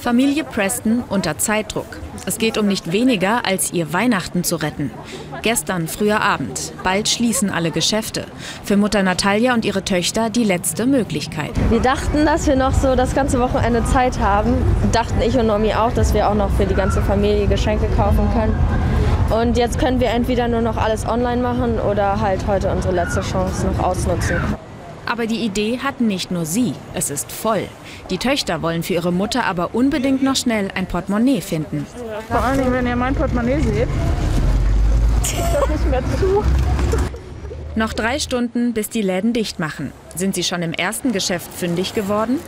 [0.00, 1.98] Familie Preston unter Zeitdruck.
[2.24, 4.90] Es geht um nicht weniger, als ihr Weihnachten zu retten.
[5.42, 6.72] Gestern früher Abend.
[6.82, 8.24] Bald schließen alle Geschäfte.
[8.64, 11.50] Für Mutter Natalia und ihre Töchter die letzte Möglichkeit.
[11.68, 14.54] Wir dachten, dass wir noch so das ganze Wochenende Zeit haben.
[14.90, 18.26] Dachten ich und Nomi auch, dass wir auch noch für die ganze Familie Geschenke kaufen
[18.32, 18.58] können.
[19.28, 23.20] Und jetzt können wir entweder nur noch alles online machen oder halt heute unsere letzte
[23.20, 24.36] Chance noch ausnutzen.
[25.10, 27.66] Aber die Idee hat nicht nur sie, es ist voll.
[28.10, 31.84] Die Töchter wollen für ihre Mutter aber unbedingt noch schnell ein Portemonnaie finden.
[32.28, 33.88] Vor allem, wenn ihr mein Portemonnaie seht,
[35.20, 36.44] das nicht mehr zu.
[37.74, 39.90] Noch drei Stunden, bis die Läden dicht machen.
[40.14, 42.38] Sind sie schon im ersten Geschäft fündig geworden?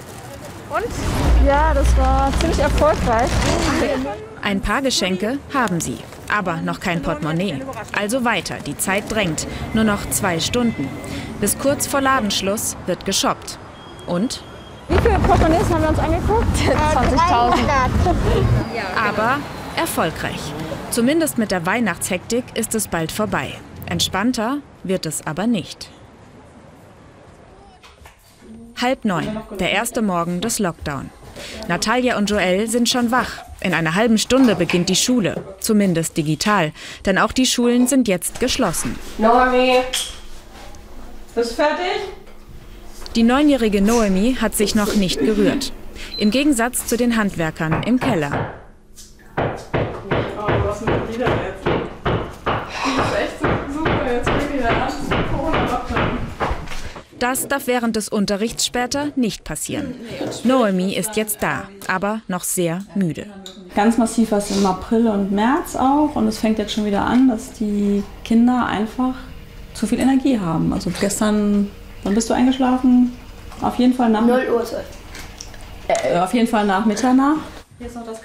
[0.70, 1.44] Und?
[1.44, 3.28] Ja, das war ziemlich erfolgreich.
[4.40, 5.98] Ein paar Geschenke haben sie,
[6.32, 7.60] aber noch kein Portemonnaie.
[7.92, 9.46] Also weiter, die Zeit drängt.
[9.74, 10.88] Nur noch zwei Stunden.
[11.40, 13.58] Bis kurz vor Ladenschluss wird geshoppt.
[14.06, 14.42] Und?
[14.88, 16.56] Wie viele Portemonnaies haben wir uns angeguckt?
[16.56, 17.58] 20.000.
[19.08, 19.38] Aber
[19.76, 20.52] erfolgreich.
[20.90, 23.54] Zumindest mit der Weihnachtshektik ist es bald vorbei.
[23.86, 25.88] Entspannter wird es aber nicht.
[28.80, 31.10] Halb neun, der erste Morgen des Lockdown.
[31.68, 33.30] Natalia und Joel sind schon wach.
[33.60, 36.72] In einer halben Stunde beginnt die Schule, zumindest digital,
[37.06, 38.98] denn auch die Schulen sind jetzt geschlossen.
[39.18, 39.78] Noemi,
[41.34, 42.00] bist du fertig?
[43.14, 45.72] Die neunjährige Noemi hat sich noch nicht gerührt.
[46.18, 48.54] Im Gegensatz zu den Handwerkern im Keller.
[49.36, 51.64] Oh, was mit wieder jetzt?
[51.64, 54.12] Die ist echt so super.
[54.12, 54.92] Jetzt fängt wieder an.
[55.30, 56.18] Corona-Lockdown.
[57.22, 59.94] Das darf während des Unterrichts später nicht passieren.
[60.42, 63.26] Noemi ist jetzt da, aber noch sehr müde.
[63.76, 66.16] Ganz massiv war es im April und März auch.
[66.16, 69.14] Und es fängt jetzt schon wieder an, dass die Kinder einfach
[69.72, 70.72] zu viel Energie haben.
[70.72, 71.70] Also gestern,
[72.02, 73.16] wann bist du eingeschlafen?
[73.60, 74.64] Auf jeden Fall nach, 0 Uhr.
[75.86, 77.38] äh, auf jeden Fall nach Mitternacht.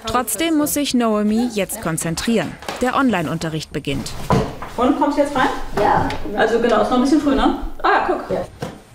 [0.06, 2.50] Trotzdem muss sich Noemi jetzt konzentrieren.
[2.80, 4.10] Der Online-Unterricht beginnt.
[4.76, 5.50] Und kommst du jetzt rein?
[5.80, 6.08] Ja.
[6.36, 7.58] Also genau, ist noch ein bisschen früh, ne?
[7.84, 8.24] Ah, guck.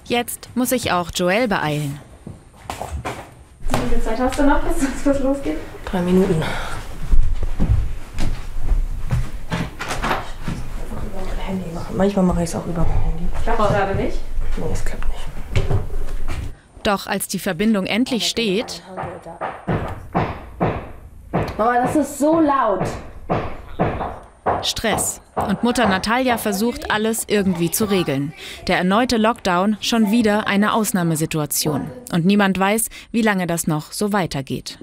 [0.06, 2.00] Jetzt muss sich auch Joel beeilen.
[3.70, 5.58] Wie viel Zeit hast du noch, bis es losgeht?
[5.86, 6.44] Drei Minuten.
[11.46, 11.98] Handy machen.
[11.98, 13.28] Manchmal mache ich es auch über mein Handy.
[13.44, 14.20] Klappt gerade nicht.
[14.58, 15.68] Nee, es klappt nicht.
[16.84, 18.84] Doch als die Verbindung endlich steht,
[21.58, 22.88] Mama, das ist so laut.
[24.66, 25.22] Stress.
[25.36, 28.34] Und Mutter Natalia versucht, alles irgendwie zu regeln.
[28.68, 31.90] Der erneute Lockdown, schon wieder eine Ausnahmesituation.
[32.12, 34.80] Und niemand weiß, wie lange das noch so weitergeht.